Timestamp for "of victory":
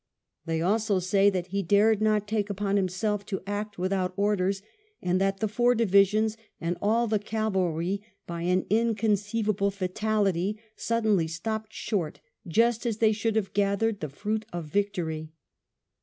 14.51-15.33